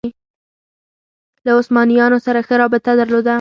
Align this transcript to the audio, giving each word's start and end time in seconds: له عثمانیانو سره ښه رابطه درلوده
له 1.45 1.51
عثمانیانو 1.59 2.17
سره 2.25 2.39
ښه 2.47 2.55
رابطه 2.61 2.91
درلوده 3.01 3.29